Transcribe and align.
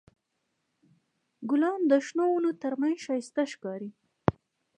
ګلان 1.49 1.81
د 1.91 1.93
شنو 2.07 2.25
ونو 2.31 2.51
تر 2.61 2.73
منځ 2.81 2.95
ښایسته 3.05 3.41
ښکاري. 3.51 3.89